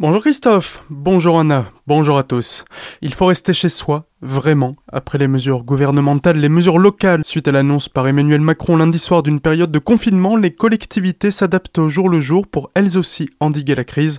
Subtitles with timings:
[0.00, 2.64] Bonjour Christophe, bonjour Anna, bonjour à tous.
[3.02, 7.52] Il faut rester chez soi, Vraiment, après les mesures gouvernementales, les mesures locales, suite à
[7.52, 12.10] l'annonce par Emmanuel Macron lundi soir d'une période de confinement, les collectivités s'adaptent au jour
[12.10, 14.18] le jour pour elles aussi endiguer la crise.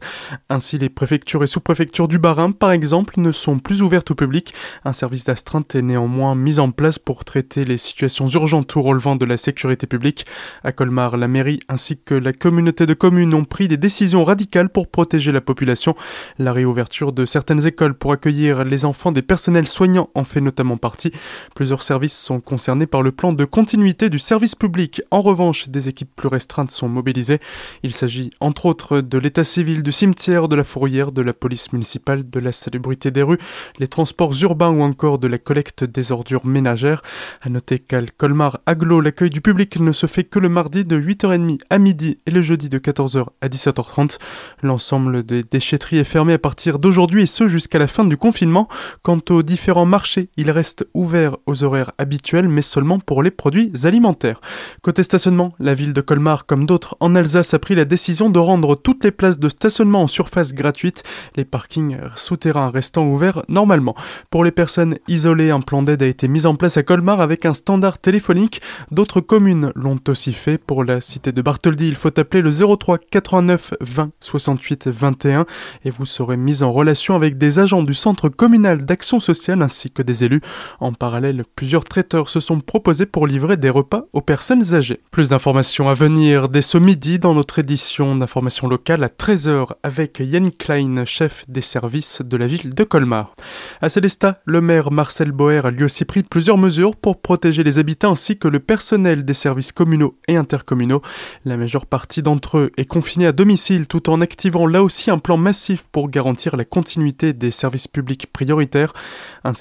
[0.50, 4.56] Ainsi, les préfectures et sous-préfectures du Bas-Rhin, par exemple, ne sont plus ouvertes au public.
[4.86, 9.16] Un service d'astreinte est néanmoins mis en place pour traiter les situations urgentes ou relevant
[9.16, 10.26] de la sécurité publique.
[10.64, 14.70] À Colmar, la mairie ainsi que la communauté de communes ont pris des décisions radicales
[14.70, 15.94] pour protéger la population.
[16.40, 20.78] La réouverture de certaines écoles pour accueillir les enfants des personnels soignants en fait notamment
[20.78, 21.12] partie.
[21.56, 25.02] Plusieurs services sont concernés par le plan de continuité du service public.
[25.12, 27.40] En revanche, des équipes plus restreintes sont mobilisées.
[27.84, 31.74] Il s'agit entre autres de l'état civil du cimetière, de la fourrière, de la police
[31.74, 33.40] municipale, de la salubrité des rues,
[33.80, 37.02] les transports urbains ou encore de la collecte des ordures ménagères.
[37.42, 41.00] À noter qu'à Colmar Aglo, l'accueil du public ne se fait que le mardi de
[41.00, 44.18] 8h30 à midi et le jeudi de 14h à 17h30.
[44.64, 48.68] L'ensemble des déchetteries est fermé à partir d'aujourd'hui et ce jusqu'à la fin du confinement.
[49.04, 53.72] Quant aux différents marché, il reste ouvert aux horaires habituels, mais seulement pour les produits
[53.84, 54.42] alimentaires.
[54.82, 58.40] Côté stationnement, la ville de Colmar, comme d'autres en Alsace, a pris la décision de
[58.40, 61.04] rendre toutes les places de stationnement en surface gratuites,
[61.36, 63.96] les parkings souterrains restant ouverts normalement.
[64.30, 67.46] Pour les personnes isolées, un plan d'aide a été mis en place à Colmar avec
[67.46, 68.62] un standard téléphonique.
[68.92, 70.58] D'autres communes l'ont aussi fait.
[70.58, 75.46] Pour la cité de Bartholdi, il faut appeler le 03 89 20 68 21
[75.86, 79.90] et vous serez mis en relation avec des agents du centre communal d'action sociale ainsi
[79.90, 80.42] que des élus.
[80.82, 85.00] En parallèle, plusieurs traiteurs se sont proposés pour livrer des repas aux personnes âgées.
[85.12, 90.20] Plus d'informations à venir dès ce midi dans notre édition d'information locale à 13h avec
[90.20, 93.34] Yannick Klein, chef des services de la ville de Colmar.
[93.82, 97.80] À Célestat, le maire Marcel Boer a lui aussi pris plusieurs mesures pour protéger les
[97.80, 101.02] habitants ainsi que le personnel des services communaux et intercommunaux.
[101.46, 105.20] La majeure partie d'entre eux est confinée à domicile tout en activant là aussi un
[105.20, 108.94] plan massif pour garantir la continuité des services publics prioritaires.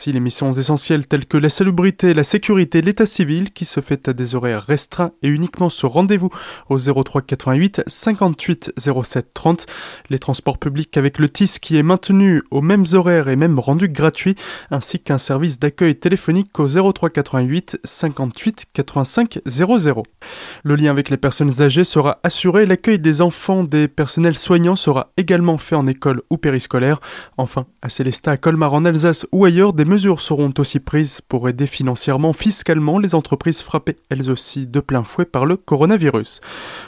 [0.01, 4.09] Ainsi les missions essentielles telles que la salubrité, la sécurité, l'état civil qui se fait
[4.09, 6.31] à des horaires restreints et uniquement sur rendez-vous
[6.71, 9.67] au 03 88 58 07 30.
[10.09, 13.91] Les transports publics avec le TIS qui est maintenu aux mêmes horaires et même rendu
[13.91, 14.37] gratuit
[14.71, 20.03] ainsi qu'un service d'accueil téléphonique au 03 88 58 85 00.
[20.65, 25.13] Le lien avec les personnes âgées sera assuré, l'accueil des enfants des personnels soignants sera
[25.19, 27.01] également fait en école ou périscolaire.
[27.37, 31.49] Enfin, à Célestat, à Colmar en Alsace ou ailleurs, des mesures seront aussi prises pour
[31.49, 36.41] aider financièrement, fiscalement les entreprises frappées elles aussi de plein fouet par le coronavirus.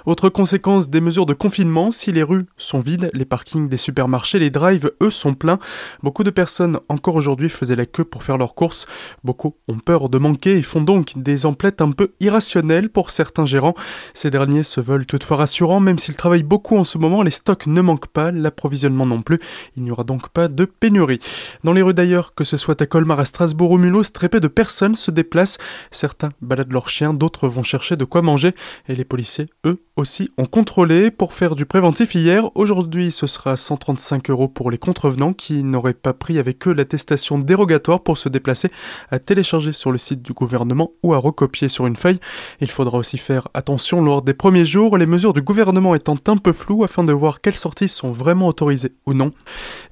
[0.07, 4.39] Autre conséquence des mesures de confinement, si les rues sont vides, les parkings des supermarchés,
[4.39, 5.59] les drives, eux, sont pleins.
[6.05, 8.87] Beaucoup de personnes encore aujourd'hui faisaient la queue pour faire leurs courses.
[9.25, 13.47] Beaucoup ont peur de manquer et font donc des emplettes un peu irrationnelles pour certains
[13.47, 13.75] gérants.
[14.13, 17.67] Ces derniers se veulent toutefois rassurants, même s'ils travaillent beaucoup en ce moment, les stocks
[17.67, 19.41] ne manquent pas, l'approvisionnement non plus.
[19.77, 21.19] Il n'y aura donc pas de pénurie.
[21.65, 24.49] Dans les rues d'ailleurs, que ce soit à Colmar, à Strasbourg ou Mulhouse, très de
[24.49, 25.57] personnes se déplacent.
[25.91, 28.55] Certains baladent leurs chiens, d'autres vont chercher de quoi manger.
[28.87, 32.51] Et les policiers, eux aussi, ont contrôlé pour faire du préventif hier.
[32.55, 37.39] Aujourd'hui, ce sera 135 euros pour les contrevenants qui n'auraient pas pris avec eux l'attestation
[37.39, 38.69] dérogatoire pour se déplacer,
[39.11, 42.21] à télécharger sur le site du gouvernement ou à recopier sur une feuille.
[42.61, 46.37] Il faudra aussi faire attention lors des premiers jours, les mesures du gouvernement étant un
[46.37, 49.31] peu floues afin de voir quelles sorties sont vraiment autorisées ou non.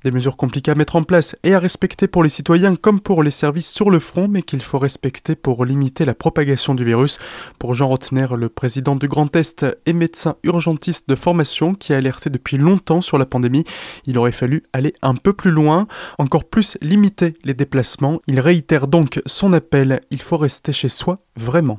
[0.04, 3.22] Des mesures compliquées à mettre en place et à respecter pour les citoyens comme pour
[3.22, 7.18] les services sur le front, mais qu'il faut respecter pour limiter la propagation du virus.
[7.58, 11.98] Pour Jean Rotner, le président du Grand Est et médecin urgentiste de formation qui a
[11.98, 13.64] alerté depuis longtemps sur la pandémie,
[14.06, 15.86] il aurait fallu aller un peu plus loin,
[16.18, 18.20] encore plus limiter les déplacements.
[18.26, 21.78] Il réitère donc son appel, il faut rester chez soi vraiment.